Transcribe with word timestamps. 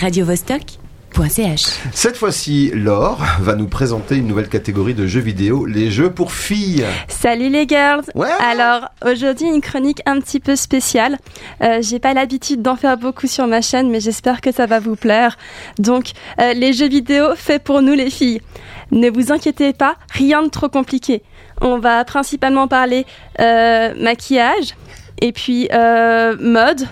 radiovostok.ch. 0.00 1.62
Cette 1.92 2.16
fois-ci, 2.16 2.70
Laure 2.74 3.24
va 3.40 3.54
nous 3.54 3.66
présenter 3.66 4.16
une 4.16 4.26
nouvelle 4.26 4.48
catégorie 4.48 4.92
de 4.94 5.06
jeux 5.06 5.20
vidéo, 5.20 5.64
les 5.64 5.90
jeux 5.90 6.10
pour 6.10 6.32
filles. 6.32 6.84
Salut 7.08 7.48
les 7.48 7.66
girls 7.66 8.04
Ouais. 8.14 8.28
Alors 8.40 8.90
aujourd'hui 9.04 9.46
une 9.46 9.60
chronique 9.62 10.02
un 10.04 10.20
petit 10.20 10.40
peu 10.40 10.54
spéciale. 10.56 11.16
Euh, 11.62 11.78
J'ai 11.80 11.98
pas 11.98 12.12
l'habitude 12.12 12.60
d'en 12.60 12.76
faire 12.76 12.98
beaucoup 12.98 13.26
sur 13.26 13.46
ma 13.46 13.62
chaîne 13.62 13.90
mais 13.90 14.00
j'espère 14.00 14.40
que 14.42 14.52
ça 14.52 14.66
va 14.66 14.78
vous 14.78 14.96
plaire. 14.96 15.38
Donc 15.78 16.10
euh, 16.40 16.52
les 16.52 16.72
jeux 16.74 16.88
vidéo 16.88 17.34
faits 17.34 17.64
pour 17.64 17.80
nous 17.80 17.94
les 17.94 18.10
filles. 18.10 18.42
Ne 18.90 19.08
vous 19.10 19.32
inquiétez 19.32 19.72
pas, 19.72 19.96
rien 20.10 20.42
de 20.42 20.48
trop 20.48 20.68
compliqué. 20.68 21.22
On 21.62 21.78
va 21.78 22.04
principalement 22.04 22.68
parler 22.68 23.06
euh, 23.40 23.94
maquillage 23.98 24.74
et 25.22 25.32
puis 25.32 25.68
euh, 25.72 26.36
mode, 26.38 26.86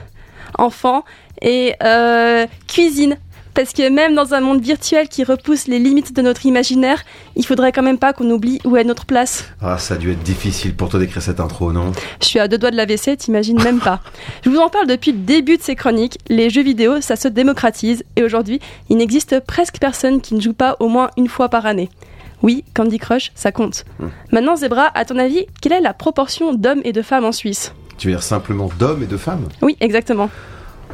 enfant 0.56 1.04
et 1.42 1.74
euh, 1.82 2.46
cuisine. 2.66 3.16
Parce 3.54 3.72
que 3.72 3.88
même 3.88 4.16
dans 4.16 4.34
un 4.34 4.40
monde 4.40 4.60
virtuel 4.60 5.08
qui 5.08 5.22
repousse 5.22 5.68
les 5.68 5.78
limites 5.78 6.12
de 6.12 6.22
notre 6.22 6.44
imaginaire, 6.44 7.04
il 7.36 7.46
faudrait 7.46 7.70
quand 7.70 7.84
même 7.84 7.98
pas 7.98 8.12
qu'on 8.12 8.28
oublie 8.30 8.58
où 8.64 8.76
est 8.76 8.82
notre 8.82 9.06
place. 9.06 9.44
Ah, 9.62 9.78
ça 9.78 9.94
a 9.94 9.96
dû 9.96 10.10
être 10.10 10.24
difficile 10.24 10.74
pour 10.74 10.88
toi 10.88 10.98
d'écrire 10.98 11.22
cette 11.22 11.38
intro, 11.38 11.72
non? 11.72 11.92
Je 12.20 12.26
suis 12.26 12.40
à 12.40 12.48
deux 12.48 12.58
doigts 12.58 12.72
de 12.72 12.76
la 12.76 12.84
WC, 12.84 13.16
t'imagines 13.16 13.62
même 13.62 13.78
pas. 13.78 14.00
Je 14.44 14.50
vous 14.50 14.58
en 14.58 14.68
parle 14.70 14.88
depuis 14.88 15.12
le 15.12 15.18
début 15.18 15.56
de 15.56 15.62
ces 15.62 15.76
chroniques. 15.76 16.18
Les 16.28 16.50
jeux 16.50 16.64
vidéo, 16.64 17.00
ça 17.00 17.14
se 17.14 17.28
démocratise 17.28 18.02
et 18.16 18.24
aujourd'hui, 18.24 18.58
il 18.90 18.96
n'existe 18.96 19.38
presque 19.38 19.78
personne 19.78 20.20
qui 20.20 20.34
ne 20.34 20.40
joue 20.40 20.52
pas 20.52 20.76
au 20.80 20.88
moins 20.88 21.10
une 21.16 21.28
fois 21.28 21.48
par 21.48 21.64
année. 21.64 21.90
Oui, 22.42 22.64
Candy 22.74 22.98
Crush, 22.98 23.30
ça 23.36 23.52
compte. 23.52 23.84
Maintenant, 24.32 24.56
Zebra, 24.56 24.90
à 24.94 25.04
ton 25.04 25.16
avis, 25.16 25.46
quelle 25.62 25.72
est 25.72 25.80
la 25.80 25.94
proportion 25.94 26.52
d'hommes 26.52 26.82
et 26.84 26.92
de 26.92 27.02
femmes 27.02 27.24
en 27.24 27.32
Suisse? 27.32 27.72
Tu 27.96 28.08
veux 28.08 28.14
dire 28.14 28.22
simplement 28.22 28.68
d'hommes 28.78 29.04
et 29.04 29.06
de 29.06 29.16
femmes? 29.16 29.48
Oui, 29.62 29.76
exactement. 29.80 30.28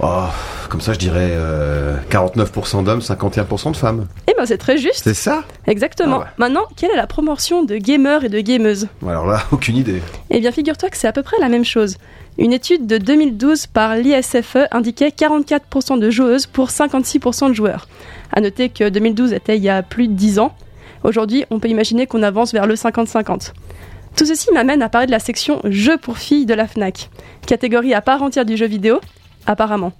Oh, 0.02 0.24
comme 0.70 0.80
ça, 0.80 0.94
je 0.94 0.98
dirais 0.98 1.30
euh, 1.32 1.96
49% 2.10 2.84
d'hommes, 2.84 3.00
51% 3.00 3.72
de 3.72 3.76
femmes. 3.76 4.06
Eh 4.28 4.32
ben, 4.36 4.46
c'est 4.46 4.56
très 4.56 4.78
juste. 4.78 5.02
C'est 5.04 5.14
ça? 5.14 5.44
Exactement. 5.66 6.16
Ah 6.16 6.20
ouais. 6.20 6.26
Maintenant, 6.38 6.62
quelle 6.76 6.90
est 6.90 6.96
la 6.96 7.06
proportion 7.06 7.64
de 7.64 7.76
gamers 7.76 8.24
et 8.24 8.30
de 8.30 8.40
gameuses? 8.40 8.88
Alors 9.06 9.26
là, 9.26 9.42
aucune 9.52 9.76
idée. 9.76 10.00
Eh 10.30 10.40
bien, 10.40 10.52
figure-toi 10.52 10.88
que 10.88 10.96
c'est 10.96 11.08
à 11.08 11.12
peu 11.12 11.22
près 11.22 11.36
la 11.38 11.50
même 11.50 11.64
chose. 11.64 11.96
Une 12.38 12.54
étude 12.54 12.86
de 12.86 12.96
2012 12.96 13.66
par 13.66 13.96
l'ISFE 13.96 14.56
indiquait 14.70 15.08
44% 15.08 15.98
de 15.98 16.08
joueuses 16.08 16.46
pour 16.46 16.68
56% 16.70 17.48
de 17.48 17.52
joueurs. 17.52 17.86
À 18.32 18.40
noter 18.40 18.70
que 18.70 18.88
2012 18.88 19.34
était 19.34 19.58
il 19.58 19.62
y 19.62 19.68
a 19.68 19.82
plus 19.82 20.08
de 20.08 20.14
10 20.14 20.38
ans. 20.38 20.54
Aujourd'hui, 21.04 21.44
on 21.50 21.58
peut 21.58 21.68
imaginer 21.68 22.06
qu'on 22.06 22.22
avance 22.22 22.52
vers 22.52 22.66
le 22.66 22.74
50-50. 22.74 23.52
Tout 24.16 24.24
ceci 24.24 24.48
m'amène 24.52 24.82
à 24.82 24.88
parler 24.88 25.06
de 25.06 25.12
la 25.12 25.18
section 25.18 25.60
Jeux 25.64 25.98
pour 25.98 26.18
filles 26.18 26.46
de 26.46 26.54
la 26.54 26.66
FNAC, 26.66 27.10
catégorie 27.46 27.94
à 27.94 28.00
part 28.00 28.22
entière 28.22 28.44
du 28.44 28.56
jeu 28.56 28.66
vidéo, 28.66 29.00
apparemment. 29.46 29.92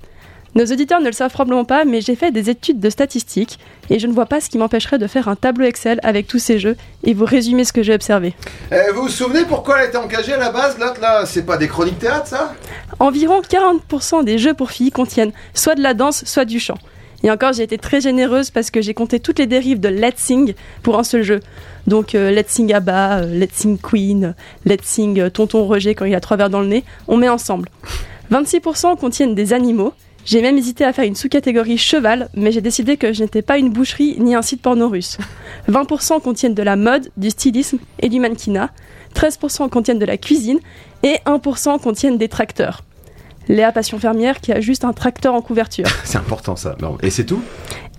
Nos 0.57 0.65
auditeurs 0.65 1.01
ne 1.01 1.07
le 1.07 1.13
savent 1.13 1.31
probablement 1.31 1.65
pas, 1.65 1.85
mais 1.85 2.01
j'ai 2.01 2.17
fait 2.17 2.33
des 2.33 2.51
études 2.51 2.81
de 2.81 2.91
statistiques 2.91 3.61
et 3.89 4.01
je 4.01 4.09
ne 4.09 4.13
vois 4.13 4.27
pas 4.27 4.41
ce 4.41 4.51
qui 4.51 4.59
m'empêcherait 4.59 4.99
de 4.99 5.07
faire 5.07 5.29
un 5.29 5.37
tableau 5.37 5.65
Excel 5.65 6.01
avec 6.03 6.27
tous 6.27 6.41
ces 6.41 6.59
jeux 6.59 6.77
et 7.05 7.15
vous 7.15 7.25
résumer 7.25 7.63
ce 7.63 7.73
que 7.73 7.85
j'ai 7.85 7.95
observé. 7.95 8.35
Eh, 8.73 8.91
vous 8.93 9.03
vous 9.03 9.09
souvenez 9.09 9.45
pourquoi 9.45 9.77
elle 9.77 9.85
a 9.85 9.89
été 9.89 9.97
engagée 9.97 10.33
à 10.33 10.39
la 10.39 10.51
base, 10.51 10.77
l'autre 10.79 11.01
là? 11.01 11.25
C'est 11.25 11.45
pas 11.47 11.57
des 11.57 11.69
chroniques 11.69 12.01
théâtre, 12.01 12.27
ça? 12.27 12.55
Environ 12.99 13.43
40% 13.43 14.25
des 14.25 14.39
jeux 14.39 14.55
pour 14.55 14.73
filles 14.73 14.91
contiennent 14.91 15.33
soit 15.55 15.77
de 15.77 15.83
la 15.83 15.95
danse, 15.95 16.25
soit 16.25 16.45
du 16.45 16.59
chant. 16.59 16.79
Et 17.23 17.31
encore, 17.31 17.53
j'ai 17.53 17.63
été 17.63 17.79
très 17.79 18.01
généreuse 18.01 18.51
parce 18.51 18.71
que 18.71 18.81
j'ai 18.81 18.95
compté 18.95 19.21
toutes 19.21 19.39
les 19.39 19.47
dérives 19.47 19.81
de 19.81 19.89
Let's 19.89 20.17
Sing 20.17 20.55
pour 20.83 20.99
un 20.99 21.05
seul 21.05 21.23
jeu. 21.23 21.41
Donc 21.87 22.15
euh, 22.15 22.31
Let's 22.31 22.49
Sing 22.49 22.73
Abba, 22.73 23.21
euh, 23.21 23.35
Let's 23.35 23.55
Sing 23.55 23.79
Queen, 23.79 24.25
euh, 24.25 24.33
Let's 24.65 24.85
Sing 24.85 25.21
euh, 25.21 25.31
Tonton 25.31 25.65
Roger 25.65 25.95
quand 25.95 26.05
il 26.05 26.15
a 26.15 26.21
trois 26.21 26.37
verres 26.37 26.51
dans 26.51 26.61
le 26.61 26.67
nez, 26.67 26.85
on 27.09 27.17
met 27.17 27.29
ensemble. 27.29 27.69
26% 28.31 28.97
contiennent 28.97 29.35
des 29.35 29.53
animaux. 29.53 29.93
J'ai 30.25 30.43
même 30.43 30.59
hésité 30.59 30.85
à 30.85 30.93
faire 30.93 31.05
une 31.05 31.17
sous-catégorie 31.17 31.79
cheval, 31.79 32.29
mais 32.35 32.53
j'ai 32.53 32.61
décidé 32.61 32.97
que 32.97 33.13
je 33.13 33.23
n'étais 33.23 33.43
pas 33.43 33.59
une 33.59 33.71
boucherie 33.71 34.17
ni 34.19 34.35
un 34.35 34.43
site 34.43 34.61
porno 34.61 34.89
russe. 34.89 35.17
20% 35.69 36.21
contiennent 36.21 36.55
de 36.55 36.63
la 36.63 36.77
mode, 36.77 37.11
du 37.17 37.31
stylisme 37.31 37.79
et 38.01 38.09
du 38.09 38.21
mannequinat. 38.21 38.71
13% 39.15 39.69
contiennent 39.71 39.99
de 39.99 40.05
la 40.05 40.19
cuisine 40.19 40.59
et 41.03 41.17
1% 41.27 41.81
contiennent 41.81 42.19
des 42.19 42.29
tracteurs. 42.29 42.83
Léa 43.51 43.73
Passion 43.73 43.99
Fermière 43.99 44.41
qui 44.41 44.53
a 44.53 44.61
juste 44.61 44.85
un 44.85 44.93
tracteur 44.93 45.35
en 45.35 45.43
couverture. 45.43 45.87
C'est 46.05 46.19
important 46.19 46.55
ça. 46.55 46.77
Non. 46.81 46.99
Et 47.03 47.11
c'est 47.11 47.25
tout? 47.25 47.43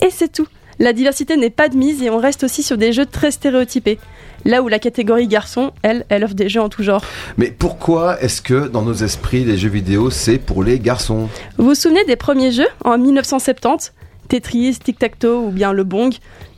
Et 0.01 0.09
c'est 0.09 0.31
tout. 0.31 0.47
La 0.79 0.93
diversité 0.93 1.35
n'est 1.35 1.49
pas 1.49 1.67
de 1.67 1.75
mise 1.75 2.01
et 2.01 2.09
on 2.09 2.17
reste 2.17 2.45
aussi 2.45 2.63
sur 2.63 2.77
des 2.77 2.93
jeux 2.93 3.05
très 3.05 3.31
stéréotypés. 3.31 3.99
Là 4.45 4.63
où 4.63 4.69
la 4.69 4.79
catégorie 4.79 5.27
garçon, 5.27 5.73
elle, 5.83 6.05
elle 6.09 6.23
offre 6.23 6.33
des 6.33 6.47
jeux 6.47 6.61
en 6.61 6.69
tout 6.69 6.81
genre. 6.83 7.03
Mais 7.37 7.51
pourquoi 7.51 8.19
est-ce 8.21 8.41
que 8.41 8.69
dans 8.69 8.81
nos 8.81 8.93
esprits, 8.93 9.43
les 9.43 9.57
jeux 9.57 9.69
vidéo, 9.69 10.09
c'est 10.09 10.39
pour 10.39 10.63
les 10.63 10.79
garçons? 10.79 11.27
Vous 11.57 11.65
vous 11.65 11.75
souvenez 11.75 12.05
des 12.05 12.15
premiers 12.15 12.51
jeux 12.51 12.69
en 12.85 12.97
1970 12.97 13.93
Tetris, 14.29 14.77
Tic-Tac-Toe 14.81 15.47
ou 15.47 15.51
bien 15.51 15.73
le 15.73 15.83
Bong? 15.83 16.13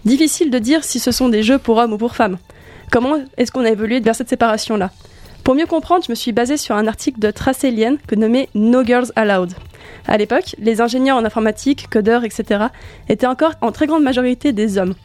Difficile 0.06 0.52
de 0.52 0.60
dire 0.60 0.84
si 0.84 1.00
ce 1.00 1.12
sont 1.12 1.30
des 1.30 1.42
jeux 1.42 1.58
pour 1.58 1.78
hommes 1.78 1.94
ou 1.94 1.98
pour 1.98 2.16
femmes. 2.16 2.38
Comment 2.92 3.16
est-ce 3.38 3.52
qu'on 3.52 3.66
a 3.66 3.72
évolué 3.72 4.00
vers 4.00 4.16
cette 4.16 4.30
séparation-là? 4.30 4.92
Pour 5.44 5.56
mieux 5.56 5.66
comprendre, 5.66 6.06
je 6.06 6.12
me 6.12 6.16
suis 6.16 6.32
basée 6.32 6.56
sur 6.56 6.76
un 6.76 6.88
article 6.88 7.20
de 7.20 7.30
Trace 7.30 7.66
Alien 7.66 7.98
que 8.08 8.16
nommé 8.16 8.48
No 8.56 8.82
Girls 8.86 9.12
Allowed. 9.18 9.52
À 10.08 10.18
l'époque, 10.18 10.56
les 10.58 10.80
ingénieurs 10.80 11.18
en 11.18 11.26
informatique, 11.26 11.90
codeurs, 11.90 12.24
etc. 12.24 12.68
étaient 13.10 13.28
encore 13.28 13.52
en 13.60 13.74
très 13.74 13.86
grande 13.86 14.04
majorité 14.04 14.54
des 14.54 14.78
hommes. 14.78 14.96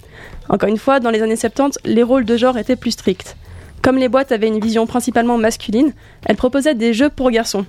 Encore 0.49 0.69
une 0.69 0.79
fois, 0.79 1.01
dans 1.01 1.11
les 1.11 1.23
années 1.23 1.35
70, 1.35 1.81
les 1.85 2.05
rôles 2.05 2.25
de 2.25 2.37
genre 2.37 2.57
étaient 2.57 2.77
plus 2.77 2.93
stricts. 2.93 3.37
Comme 3.83 3.99
les 3.99 4.09
boîtes 4.09 4.31
avaient 4.31 4.47
une 4.47 4.61
vision 4.61 4.87
principalement 4.87 5.39
masculine, 5.39 5.93
elles 6.25 6.37
proposaient 6.37 6.77
des 6.77 6.95
jeux 6.95 7.11
pour 7.11 7.33
garçons. 7.33 7.67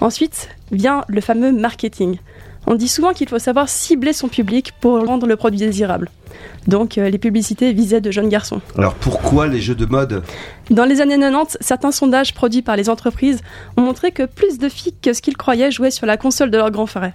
Ensuite 0.00 0.50
vient 0.72 1.04
le 1.08 1.22
fameux 1.22 1.52
marketing. 1.52 2.18
On 2.66 2.74
dit 2.74 2.88
souvent 2.88 3.12
qu'il 3.12 3.28
faut 3.28 3.38
savoir 3.38 3.68
cibler 3.68 4.12
son 4.12 4.28
public 4.28 4.72
pour 4.80 5.04
rendre 5.04 5.26
le 5.26 5.36
produit 5.36 5.58
désirable. 5.58 6.10
Donc 6.66 6.98
euh, 6.98 7.08
les 7.08 7.18
publicités 7.18 7.72
visaient 7.72 8.00
de 8.00 8.10
jeunes 8.10 8.28
garçons. 8.28 8.60
Alors 8.76 8.94
pourquoi 8.94 9.46
les 9.46 9.60
jeux 9.60 9.74
de 9.74 9.86
mode? 9.86 10.22
Dans 10.70 10.84
les 10.84 11.00
années 11.00 11.18
90, 11.18 11.58
certains 11.60 11.90
sondages 11.90 12.34
produits 12.34 12.62
par 12.62 12.76
les 12.76 12.88
entreprises 12.88 13.40
ont 13.76 13.82
montré 13.82 14.12
que 14.12 14.24
plus 14.24 14.58
de 14.58 14.68
filles 14.68 14.94
que 15.02 15.12
ce 15.12 15.22
qu'ils 15.22 15.36
croyaient 15.36 15.70
jouaient 15.70 15.90
sur 15.90 16.06
la 16.06 16.16
console 16.16 16.50
de 16.50 16.58
leur 16.58 16.70
grand 16.70 16.86
frère. 16.86 17.12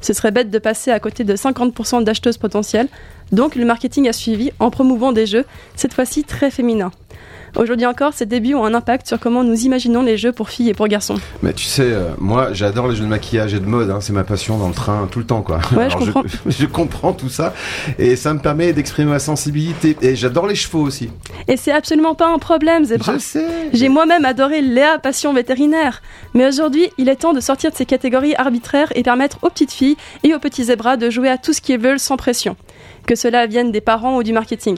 Ce 0.00 0.12
serait 0.12 0.30
bête 0.30 0.50
de 0.50 0.58
passer 0.58 0.90
à 0.90 1.00
côté 1.00 1.24
de 1.24 1.34
50% 1.34 2.04
d'acheteuses 2.04 2.38
potentielles, 2.38 2.88
donc 3.32 3.54
le 3.54 3.64
marketing 3.64 4.08
a 4.08 4.12
suivi 4.12 4.50
en 4.58 4.70
promouvant 4.70 5.12
des 5.12 5.26
jeux, 5.26 5.44
cette 5.74 5.94
fois-ci 5.94 6.24
très 6.24 6.50
féminins. 6.50 6.92
Aujourd'hui 7.56 7.86
encore, 7.86 8.12
ces 8.12 8.26
débuts 8.26 8.54
ont 8.54 8.64
un 8.64 8.74
impact 8.74 9.08
sur 9.08 9.18
comment 9.18 9.42
nous 9.42 9.64
imaginons 9.64 10.02
les 10.02 10.18
jeux 10.18 10.32
pour 10.32 10.50
filles 10.50 10.68
et 10.68 10.74
pour 10.74 10.88
garçons. 10.88 11.16
Mais 11.42 11.54
tu 11.54 11.64
sais, 11.64 11.84
euh, 11.84 12.10
moi 12.18 12.52
j'adore 12.52 12.86
les 12.88 12.96
jeux 12.96 13.04
de 13.04 13.08
maquillage 13.08 13.54
et 13.54 13.60
de 13.60 13.64
mode, 13.64 13.90
hein, 13.90 13.98
c'est 14.00 14.12
ma 14.12 14.24
passion 14.24 14.58
dans 14.58 14.68
le 14.68 14.74
train 14.74 15.08
tout 15.10 15.18
le 15.18 15.24
temps 15.24 15.40
quoi. 15.40 15.60
Ouais, 15.74 15.88
je 15.88 15.96
comprends. 15.96 16.22
je 16.46 16.66
comprends 16.66 17.12
tout 17.14 17.30
ça 17.30 17.54
et 17.98 18.14
ça 18.16 18.34
me 18.34 18.40
permet 18.40 18.74
d'exprimer 18.74 19.10
ma 19.10 19.18
sensibilité. 19.18 19.96
Et 20.02 20.16
j'adore 20.16 20.46
les 20.46 20.54
chevaux 20.54 20.82
aussi. 20.82 21.08
Et 21.48 21.56
c'est 21.56 21.72
absolument 21.72 22.14
pas 22.14 22.28
un 22.28 22.38
problème, 22.38 22.84
Zebra. 22.84 23.14
Je 23.14 23.18
sais. 23.18 23.46
J'ai 23.72 23.88
moi-même 23.88 24.26
adoré 24.26 24.60
Léa 24.60 24.98
Passion 24.98 25.32
vétérinaire. 25.32 26.02
Mais 26.34 26.46
aujourd'hui, 26.46 26.90
il 26.98 27.08
est 27.08 27.16
temps 27.16 27.32
de 27.32 27.40
sortir 27.40 27.70
de 27.70 27.76
ces 27.76 27.86
catégories 27.86 28.34
arbitraires 28.36 28.92
et 28.94 29.02
permettre 29.02 29.38
aux 29.42 29.48
petites 29.48 29.72
filles 29.72 29.96
et 30.24 30.34
aux 30.34 30.38
petits 30.38 30.64
zébras 30.64 30.96
de 30.96 31.08
jouer 31.08 31.30
à 31.30 31.38
tout 31.38 31.54
ce 31.54 31.62
qu'ils 31.62 31.80
veulent 31.80 32.00
sans 32.00 32.16
pression. 32.16 32.56
Que 33.06 33.14
cela 33.14 33.46
vienne 33.46 33.72
des 33.72 33.80
parents 33.80 34.16
ou 34.18 34.22
du 34.22 34.32
marketing. 34.32 34.76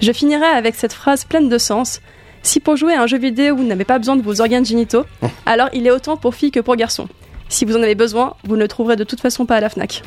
Je 0.00 0.12
finirai 0.12 0.46
avec 0.46 0.74
cette 0.74 0.92
phrase 0.92 1.24
pleine 1.24 1.48
de 1.48 1.58
sens. 1.58 2.00
Si 2.42 2.58
pour 2.58 2.76
jouer 2.76 2.94
à 2.94 3.02
un 3.02 3.06
jeu 3.06 3.18
vidéo 3.18 3.56
vous 3.56 3.64
n'avez 3.64 3.84
pas 3.84 3.98
besoin 3.98 4.16
de 4.16 4.22
vos 4.22 4.40
organes 4.40 4.64
génitaux, 4.64 5.04
alors 5.46 5.68
il 5.72 5.86
est 5.86 5.90
autant 5.90 6.16
pour 6.16 6.34
filles 6.34 6.50
que 6.50 6.60
pour 6.60 6.76
garçons. 6.76 7.08
Si 7.48 7.64
vous 7.64 7.76
en 7.76 7.82
avez 7.82 7.94
besoin, 7.94 8.34
vous 8.44 8.56
ne 8.56 8.62
le 8.62 8.68
trouverez 8.68 8.96
de 8.96 9.04
toute 9.04 9.20
façon 9.20 9.46
pas 9.46 9.56
à 9.56 9.60
la 9.60 9.68
FNAC. 9.68 10.02